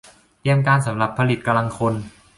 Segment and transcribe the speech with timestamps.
[0.41, 1.93] เตรียมการสำหรับผลิตกำลังคน